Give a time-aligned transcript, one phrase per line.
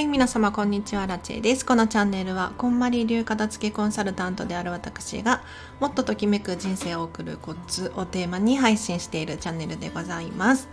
[0.00, 1.66] はい、皆様こんにちは、ラチェです。
[1.66, 5.42] このチャンネルは、こんまり流片付けコンサルタントである私が、
[5.78, 10.68] もっとときめく人生を送るコツをテーマに配信しているチャンネルでございます。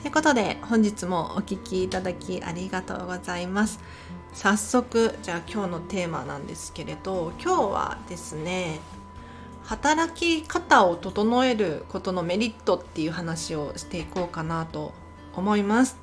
[0.00, 3.80] ということで、本日もお聴きいただきありがとうございます。
[4.34, 8.78] 早速、じゃあ今日のテーマなんですけれど、今日はですね、
[9.64, 14.92] 働き方を整えることのメリットっていう話をしていこうかなと
[15.34, 15.98] 思います。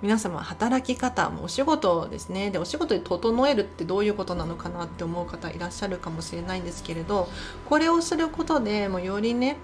[0.00, 7.28] 皆様働き方もお仕事ですねでお仕事で整えるってどういうことなのかなって思う方いらっしゃるかもしれないんですけれど
[7.68, 9.56] これをすることでもうよりね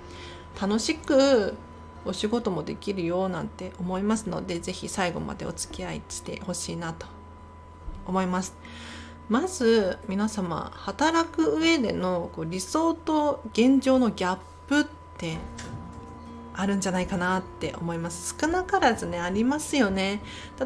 [0.60, 1.54] 楽しく
[2.04, 7.06] お仕事もできるよなんて思いますので是非最後までお付き合いしてほしいなと
[8.06, 8.54] 思います。
[9.28, 14.38] まず皆様働く上でのこう理想と現状のギャッ
[14.68, 14.84] プっ
[15.16, 15.38] て
[16.54, 18.34] あるんじゃないかなって思います。
[18.40, 20.22] 少なからずねありますよね。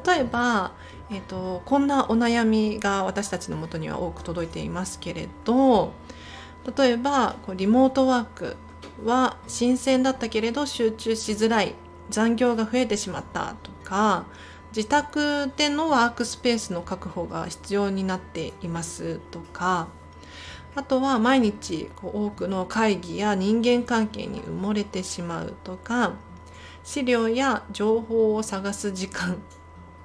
[0.07, 0.73] 例えば、
[1.11, 5.93] えーと、こんなお悩みが私たちのもとには多く届いていますけれど
[6.77, 8.57] 例えばこうリモートワーク
[9.05, 11.75] は新鮮だったけれど集中しづらい
[12.11, 14.27] 残業が増えてしまったとか
[14.77, 19.89] 自宅でのワークスペースの確保が必要になっていますとか
[20.75, 26.13] あとは毎日こう多くの会議や人間関係に埋もれてしまうとか
[26.85, 29.43] 資料や情報を探す時間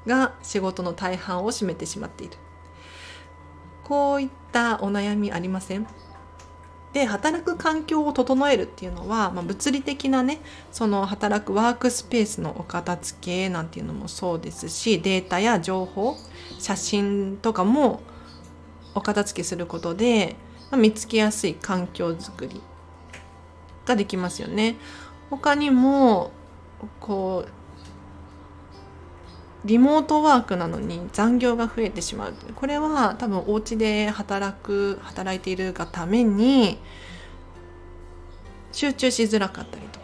[0.05, 2.37] が仕事の大半を占めてしまっている。
[3.83, 5.85] こういったお悩みありません？
[6.93, 10.41] で働く環境を整えるっていうのは、まあ、物理的なね
[10.71, 16.15] その働くワークスペースのお片付けなんていうのもそうですしデータや情報
[16.59, 18.01] 写真とかも
[18.93, 20.35] お片付けすることで
[20.73, 22.61] ま見つけやすい環境づくり
[23.85, 24.75] ができますよね。
[25.29, 26.31] 他にも
[26.99, 27.51] こう
[29.65, 36.79] リモートワークなのに残業が増えてしまうこれは多分お家で働く働いているがために
[38.73, 40.02] 集中しづらかったりとか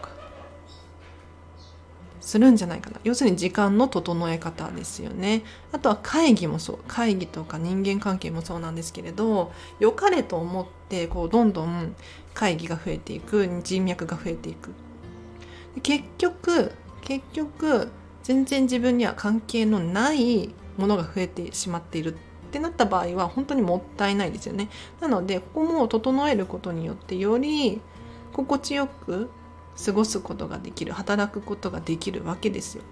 [2.30, 3.00] するんじゃないかな。
[3.04, 5.42] 要するに時間の整え方ですよね。
[5.72, 6.80] あとは会議もそう。
[6.88, 11.96] 会議とか人間関係もそうなんですけれど良かれと思ってこうどんどん
[12.36, 14.70] 会議が増えていく人脈が増えていく。
[15.82, 17.90] 結局結局
[18.22, 22.18] 全然自分には関係のないものが増えてしまっているっ
[22.52, 24.70] てなった場合は本当にもったいないですよね。
[25.02, 27.82] なのでここも整えることによってより
[28.34, 29.32] 心地よく
[29.86, 32.84] 過ごすことができる働くことができるわけですよ。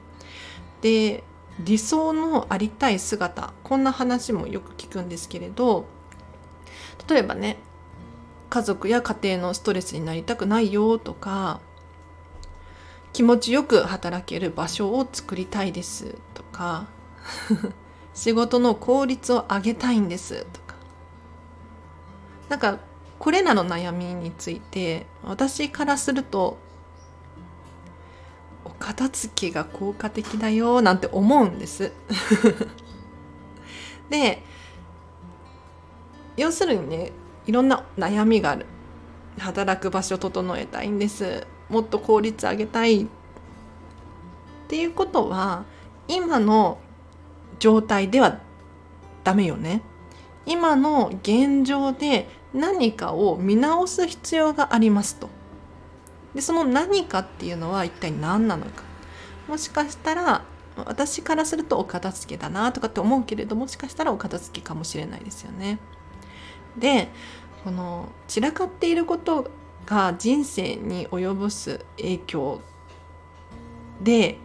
[0.81, 1.23] で
[1.59, 5.85] 理想のありたい姿こんな話もよく聞くんですけれど
[7.09, 7.57] 例えばね
[8.49, 11.59] 家族や家庭のストレスになりたくないよとか
[13.11, 16.85] 気持ちよく働ける場所を作りたいですとか
[18.13, 20.75] 仕事の効率を上げたいんですとか
[22.49, 22.79] なんか
[23.17, 26.57] これらの悩みについて私からすると
[28.79, 31.91] 片付けが効果的だよなんて思うんです。
[34.09, 34.41] で
[36.35, 37.11] 要するにね
[37.45, 38.65] いろんな悩みがある。
[39.39, 41.45] 働く場所整えたいんです。
[41.69, 43.07] もっと効率上げたいっ
[44.67, 45.65] ていうことは
[46.07, 46.79] 今の
[47.59, 48.39] 状態では
[49.23, 49.81] ダメよね。
[50.45, 55.29] 今の現状で何かを見直す必要がありますと。
[56.37, 58.83] でその何かっていうのは一体何なのか
[59.47, 60.43] もしかしたら
[60.85, 65.79] 私からするとお片付けだなとかって思うけれどもしかしたらお片付けかもしれないですよね。
[66.77, 67.09] で
[67.63, 69.49] この散らかっていること
[69.87, 72.61] が人生に及ぼす影響
[74.03, 74.37] で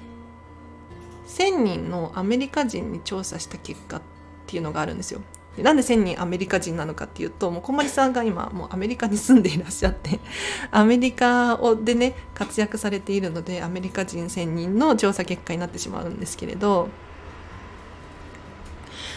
[1.26, 4.02] 1,000人のアメリカ人に調査した結果っ
[4.46, 5.20] ていうのがあるんですよ。
[5.56, 10.20] でなんで1000人アメリカ人なのかっていうともう小森さんが今もうアメリカに住んでいらっしゃって
[10.70, 16.88] アメリカでね活躍されているのでアメリカ人1000人の調査結果になってしまうんですけれど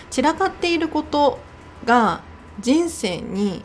[0.10, 1.40] 散らかっていること
[1.86, 2.22] が
[2.60, 3.64] 人生に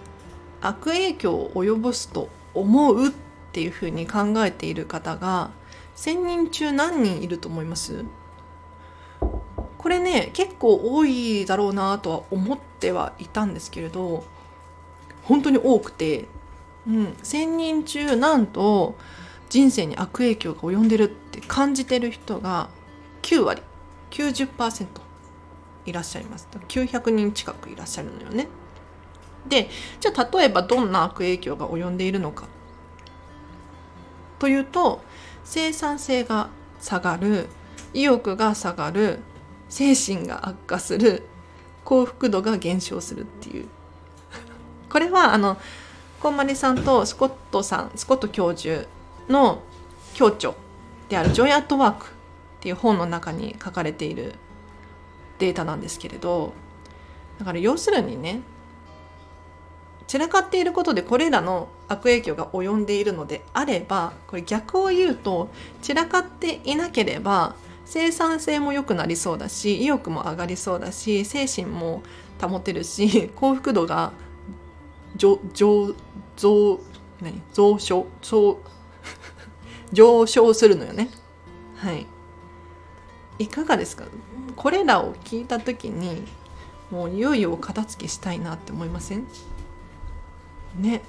[0.61, 3.11] 悪影響を及ぼすと思うっ
[3.53, 5.51] ていうふうに考えている方が
[5.97, 8.05] 1000人中何人いると思います？
[9.81, 14.25] これね結構多いだろうなとは思ってはいたんですけれど
[15.23, 16.27] 本当に多くて、
[16.87, 18.95] うん、1,000人中なんと
[19.49, 22.69] 人生に悪影響が及んでるって感じてる人が
[23.23, 23.63] 9割
[24.11, 24.87] 90%
[25.87, 28.49] いらっしゃいます900人近くいらっしゃるのよね。
[29.49, 32.49] でじゃあ例えばどんな悪影響が及んでいるのか
[34.39, 35.01] というと
[35.43, 36.51] 生産性が
[36.83, 37.49] 下がる
[37.95, 39.21] 意欲が下がる
[39.71, 41.23] 精神が悪化する
[41.85, 43.69] 幸福度が減少するっていう。
[44.91, 45.57] これはあの
[46.21, 48.87] こんまりさんとスコットさんスコット教授
[49.29, 49.63] の
[50.13, 50.53] 教著
[51.09, 52.09] である「ジョイ・アット・ワーク」っ
[52.61, 54.35] ていう本の中に書かれている
[55.39, 56.53] データなんですけれど
[57.39, 58.43] だから要するにね
[60.07, 65.49] 散らかっていることでこれらの悪影響が及んでいるのであればこれ逆を言うと
[65.81, 67.55] 散らかっていなければ
[67.91, 72.05] 生産性も良くなりそうだし意欲も上がりそうだし精神も
[72.41, 74.13] 保てるし幸福度が
[75.17, 75.93] 上上
[76.37, 76.79] 増
[77.21, 77.43] 何？
[77.53, 78.07] 増昇？
[78.23, 78.59] 上
[79.93, 81.11] 上昇するのよね。
[81.79, 82.07] はい。
[83.41, 84.05] いかがですか？
[84.55, 86.23] これらを聞いた時に
[86.93, 89.27] もういよいよ片付けしたいなって思いません？
[90.79, 91.03] ね。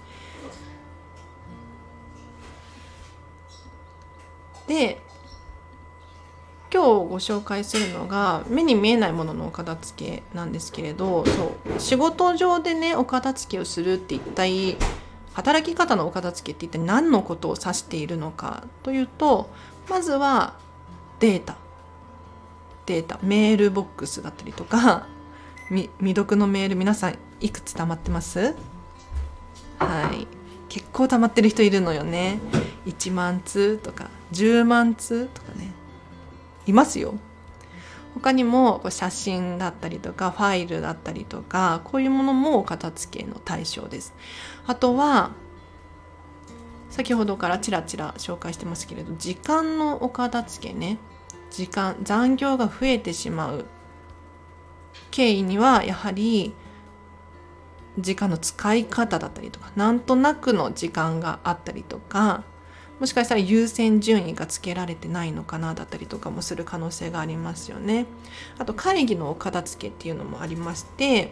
[4.68, 5.00] で
[6.74, 14.78] 今日ご紹介するのが目に見えないもののお片付けなんですけれどそう仕事上でねお片付けをするって一体
[15.34, 19.50] 働き方のお片付けって一体何のことを指しているのかというと
[19.90, 20.56] まずは
[21.20, 21.58] データ。
[22.86, 23.20] データ。
[23.22, 25.08] メールボックスだったりとか
[25.70, 28.56] 未読のメール皆さんいくつ溜まってます？
[29.80, 30.28] はい。
[30.70, 32.40] 結構溜まってる人いるのよね。
[32.86, 35.71] 1万通とか10万通とかね。
[36.66, 37.16] いますよ。
[38.14, 44.14] 他にも写真だったりとかファイルだったりとかこういうものも片付けの対象です。
[44.68, 45.32] あとは
[46.90, 50.98] 先ほどからちらちら紹介してますけれど時間のお片付けね。
[51.50, 53.66] 時間残業が増えてしまう。
[55.10, 56.54] 経緯にはやはり
[57.98, 62.44] 時間の使い方だったりとかなんとなくの時間があったりとか
[63.02, 68.06] もしかしたら優先順位がつけられてないのかなだったりとかもする可能性がありますよね。
[68.60, 71.32] あと会議のお片付けっていうのもありまして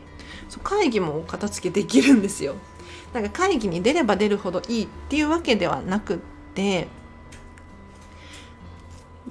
[0.50, 2.56] そう会議もお片付けできるんですよ。
[3.14, 6.18] なんか会議に出れば出るほどいいっていうわけではなくっ
[6.56, 6.88] て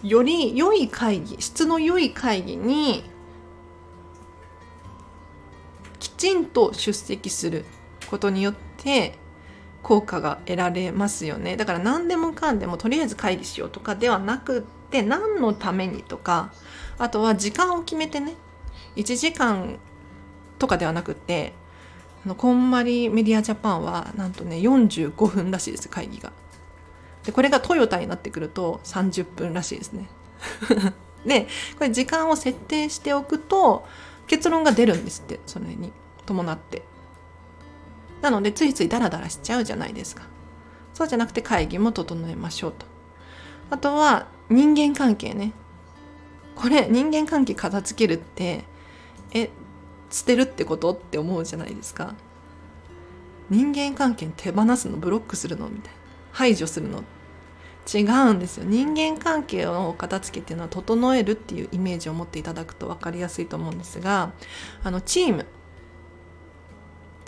[0.05, 3.03] より良い会議質の良い会議に
[5.99, 7.65] きちんと出席する
[8.09, 9.19] ことによって
[9.83, 16.53] 効果が得られますよねだから何でもかんでもとりあえず会議しようとかではなくって何のためにとか
[16.99, 18.35] あとは時間を決めてね
[18.97, 19.79] 1時間
[20.59, 21.53] とかではなくって
[22.25, 26.33] あのこんまりメディアジャパンはなんとね45分らしいです会議が。
[27.25, 30.09] でこれがトヨタになってくると30分らしいですね。
[31.25, 31.47] で
[31.79, 33.87] これ時間を設定しておくと
[34.27, 35.93] 結論が出るんですってそれに
[36.27, 36.83] 伴って
[38.23, 40.25] なのでついついダラダラしちゃうじゃないですか。
[40.95, 42.87] そうじゃなくて会議も整えましょうと。
[43.71, 45.53] あとは人間関係ね。
[46.57, 48.65] これ人間関係片付けるって
[49.33, 49.51] え
[50.11, 52.15] 捨てるってことって思うじゃないですか。
[53.51, 55.99] 人間関係手放すのブロックするのみたいな。
[56.33, 57.03] 排除するの。
[57.93, 58.65] 違うんですよ。
[58.67, 64.33] 人間関係を片付けっていうのは整えるっていうイメージを持っていただくと分かりやすいと思うんですが
[64.83, 65.47] あのチーム。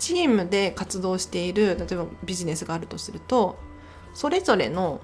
[0.01, 3.59] チームで活動している例えばビジネスがあるとすると
[4.15, 4.99] それぞれの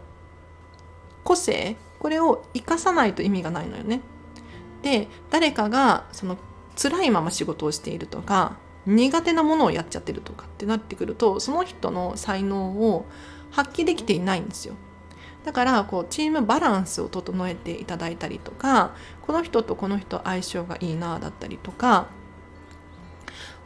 [1.24, 4.02] 個性これを生かさないと意味がないのよね。
[4.82, 6.38] で誰かがその
[6.76, 13.06] 辛いまま仕事をしているとか苦手なものをやっちゃってるとかってなってくるとその人の才能を
[13.52, 14.74] 発揮できていないんですよ。
[15.46, 22.08] だからこうチームバランスを整えていただいたりとかこの人とこの人相性がいいなだったりとか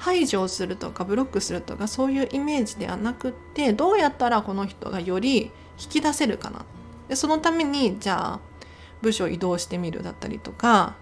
[0.02, 6.66] 排除するとかブロックするとかそういうイメージではなくってどうやったらこの人がより引き出せるかな
[7.08, 8.40] でそのためにじゃあ
[9.04, 10.96] 部署移動してみるだったりとか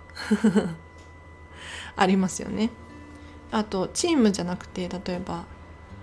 [1.96, 2.72] ありますよね。
[3.52, 5.46] あとチームじゃなくて例えば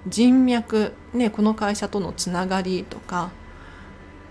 [0.09, 3.31] 人脈、ね、この会社とのつながりとか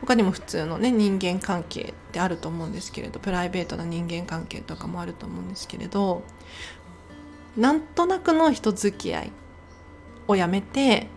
[0.01, 6.23] 他にも普通のね人間関係ってあると思うんですけれどプライベートな人間関係とかもあると思うんですけれど
[7.57, 9.31] なんとなくの人付き合い
[10.27, 11.07] をやめて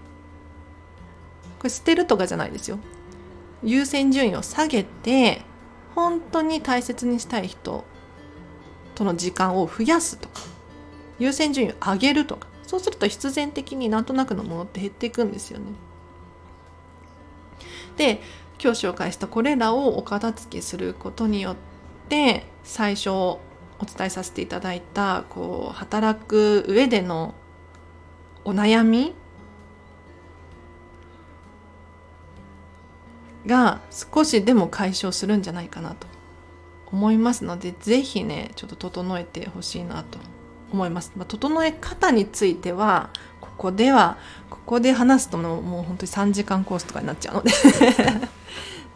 [1.59, 2.79] これ捨てるとかじゃないですよ
[3.63, 5.43] 優先順位を下げて
[5.95, 7.85] 本当に大切にしたい人
[8.95, 10.41] との時間を増やすとか
[11.19, 15.65] 優先順位を上げるとかそうすると必然的になんとなくのものって減っていくんですよね。
[17.97, 18.21] で
[18.63, 21.57] 今日紹介したこれらをお片付けすることによっ
[22.09, 23.39] て最初
[23.81, 27.35] お伝えさせていただいたこう働く上での
[28.45, 29.15] お悩み
[33.47, 36.07] が少しでも解消するんじゃないかなと
[36.91, 40.19] 思いますので是非ねちょっと整えてほしいなと
[40.73, 44.19] 思います、まあ、整え方についてはここでは
[44.51, 47.51] ここで話すとももう本当に3時間コースとかになっちゃうので。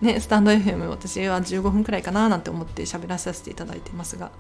[0.03, 4.33] ね、スタンド FM 私は15分くらいかななんて思って喋らさせていただいてますが、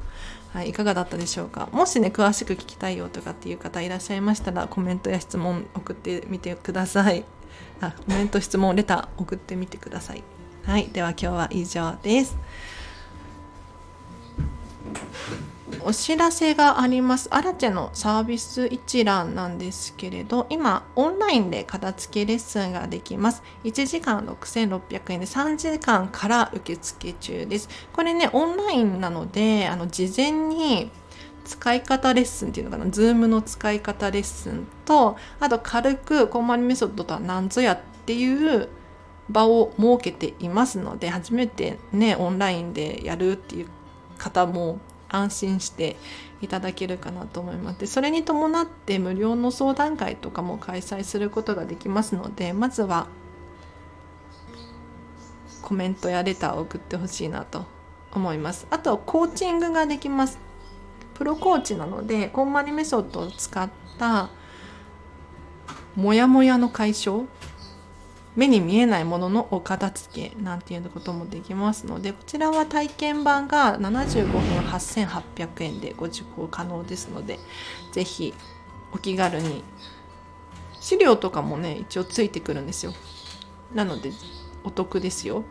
[0.52, 1.68] はい、いかがだったでしょうか？
[1.70, 7.24] もしね詳しく聞きたいよとかっていう方いらっしゃいましたらコメントや質問送ってみてください。
[7.80, 10.24] あコメント質問レター送ってみてください。
[10.64, 12.36] はいでは今日は以上です。
[15.84, 17.28] お知らせがあります。
[17.30, 23.42] アラチェのサービス一覧なんですけれど、今、オンラインで片付けレッスンができます。
[23.64, 27.68] 1時間6600円で3時間から受付中です。
[27.92, 30.90] これね、オンラインなので、あの、事前に
[31.44, 38.68] 使い方レッスンっていうのかな、ズームの使い方レッスンと、あと軽くコンマリメソッドとは何ぞやっていう
[39.28, 43.68] 場を設けていますので、初めてね、オンラインでやるっていう
[44.18, 44.78] 方も
[45.12, 45.96] 安心して
[46.40, 47.78] いただけるかなと思います。
[47.78, 53.06] でそれに伴って無料の相談会とかも開催することができますのでまずは
[55.62, 57.64] コメントやレターを送ってほしいなと
[58.12, 58.66] 思います。
[58.70, 60.38] あとコーチングができます。
[61.14, 64.30] プロコーチなのでこんまりメソッドを使った
[65.94, 67.26] モヤモヤの解消
[68.34, 77.38] 目に見えないもののお片付けなんていうこともできますのでこちらは体験版が75分8800円でご受講可能ですので
[77.92, 78.34] 是非
[78.92, 79.62] お気軽に
[80.80, 82.94] 資料とかもね一応ついてくるんですよ
[83.74, 84.12] なので
[84.64, 85.44] お得ですよ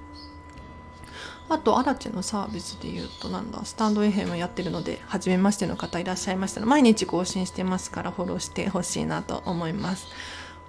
[1.51, 10.07] あと、アラチェのサービスで言うと、なんだ、スタンド FM やってるので、初めましての方いらっしゃいましたら、毎日更新してますから、フォローしてほしいなと思います。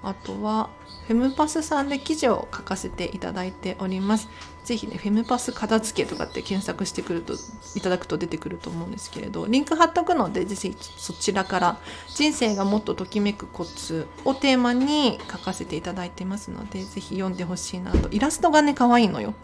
[0.02, 0.71] あとは
[1.06, 4.28] フェムパスさんで記事を書かせていただいております。
[4.64, 7.35] ぜひね、フェムパス片付けとかって検索してくると、
[7.75, 11.78] いただくと出てくると思うんですけれど、リンク貼っとくので、ぜひそちらから
[12.14, 18.09] 人生がもっとときめくコツをテーマに書かせていただいてますので、ぜひ読んでほしいなと。
[18.11, 19.35] イラストがね、可愛いのよ。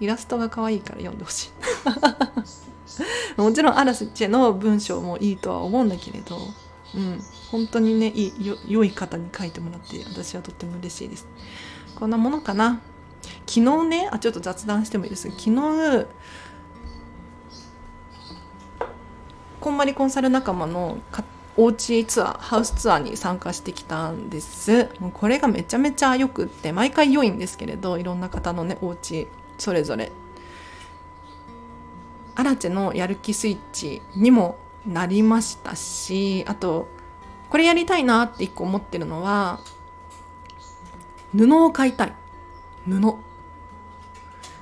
[0.00, 1.46] イラストが可愛いから読んでほし
[3.36, 3.40] い。
[3.40, 6.36] もちろん、アラスチェの文章もいいとは思うんだけれど、
[6.94, 11.26] うん、本当にねいいよ良い方に書いてもらって私はとっても嬉しいです。
[11.94, 12.80] こんなものかな？
[13.46, 15.28] 昨日ねあちょっと雑談してもいいです。
[15.30, 16.06] 昨日
[19.60, 20.98] こんまりコンサル仲間の
[21.56, 24.88] おうちツアーハウスツアーに参加してきたんです。
[25.00, 29.26] もうこれがめちゃめちゃよくって毎回良いんですけれどいろんな方のねお家
[29.58, 30.12] それぞれ。
[32.36, 34.56] アラチェのやる気スイッチにも
[34.86, 36.88] なりましたしあと
[37.50, 39.60] これやりたいなって一個思ってるのは
[41.36, 42.12] 布を買いたい。
[42.86, 43.14] 布。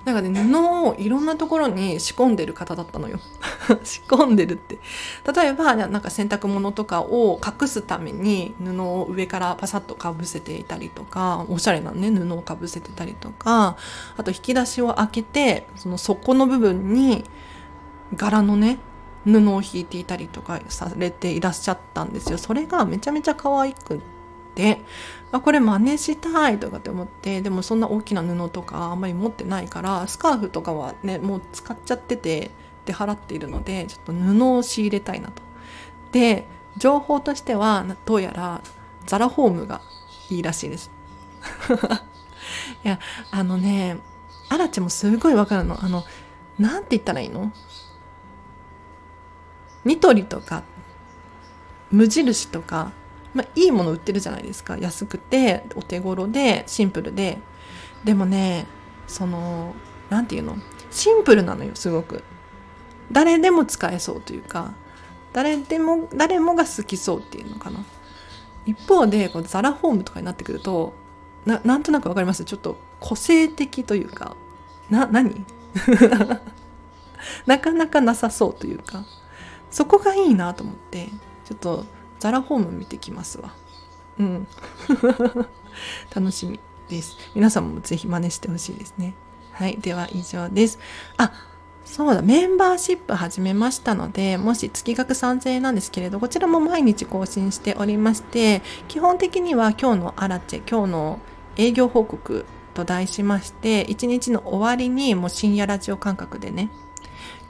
[0.04, 3.18] なんかね布をいろんなところに仕込んでる方だったのよ。
[3.82, 4.78] 仕込んでるって。
[5.32, 13.76] 例えばなんか洗濯物とかを隠すために布を上からパサッとかぶせていたりとかおしゃれなね布をかぶせてたりとか
[14.16, 17.24] あと引き出しを開けてその底の部分に
[18.14, 18.78] 柄のね
[19.26, 22.38] 布を引いていたりとかされていらっしゃったんですよ。
[22.38, 24.00] それがめちゃめちゃ可愛くっ
[24.54, 24.80] て
[25.32, 32.50] あこれ真似したいとかって思ってでもそんな大きな布とかあんまり持ってないからスカーフとかはねもう使っちゃってて
[32.84, 35.42] で払っているのでちょっと布を仕入れたいなと。
[36.12, 38.60] で情報としてはどうやら
[39.06, 39.80] ザラホームが
[40.30, 40.90] いいらしいです。
[42.84, 43.98] いやあのね
[44.48, 46.04] アラチもすごいわかるのあの
[46.58, 47.52] なんて言ったらいいの？
[49.86, 50.64] ニトリとか
[51.90, 52.92] 無印とか、
[53.32, 54.76] まあ、いいもの売ってるじゃないですか。
[54.76, 57.38] 安くてお手頃でシンプルで。
[58.04, 58.66] でもね
[59.06, 59.74] その
[60.10, 60.56] 何て言うの？
[60.90, 62.22] シンプルなのよすごく。
[63.12, 64.74] 誰でも使えそうというか
[65.32, 67.84] 誰でも誰もが好きそうっていうのかな。
[68.66, 70.92] 一方でこのザラホームとかになってくると
[71.44, 72.44] ななんとなく分かります？
[72.44, 74.34] ちょっと個性的というか
[74.90, 75.44] な何？
[77.46, 79.04] なかなかなさそうというか。
[79.70, 81.08] そこがいいなと思って
[81.44, 81.84] ちょっと
[82.18, 83.54] ザラホーム見てきますわ。
[84.18, 84.46] うん。
[86.14, 86.58] 楽しみ
[86.88, 87.16] です。
[87.34, 89.14] 皆さんもぜひ真似してほしいですね。
[89.52, 89.76] はい。
[89.78, 90.78] では以上です。
[91.16, 91.32] あ
[91.86, 101.20] そうだ、メンバーシップ始めましたので、もし月額3000円なんですけれど、こちらも毎日更新しておりまして、基本的には今日のアラチェ、今日の
[101.56, 102.44] 営業報告
[102.74, 106.70] と題しまして、一日の終わりにもう深夜ラジオ感覚でね、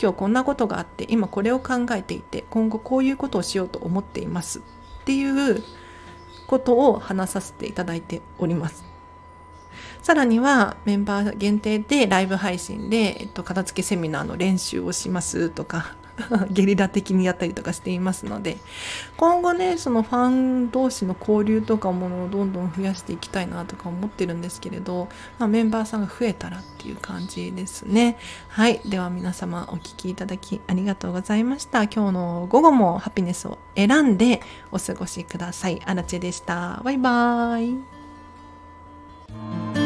[0.00, 4.60] 今日こんなことがあって今これを考えていて今後こういうことをしようと思っています。
[4.60, 4.62] っ
[5.04, 5.62] ていう
[6.46, 8.84] ことを話させていただいております。
[10.02, 15.96] さらにはメンバー限定でライブ配信で、えっと、片付けセミナーの練習をしますとか
[16.50, 18.58] ゲリラ的にやったりとかしていますので
[19.16, 25.08] 今後ねそのファン同士の交流とかものをどんどん増やしていきたいなとか思ってるんですけれど、
[25.38, 28.16] まあ、メンバーさんが増えたらっていう感じですね。
[28.48, 28.80] はい。
[28.84, 31.84] では皆様お聴きいただきありがとうございました。
[31.84, 34.40] 今日の午後もハピネスを選んで
[34.72, 35.80] お過ごしください。
[35.84, 36.80] あらでした。
[36.84, 37.82] バイバー
[39.82, 39.85] イ。